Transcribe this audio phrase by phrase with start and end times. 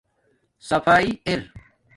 [0.67, 1.41] صفاݷݵ ار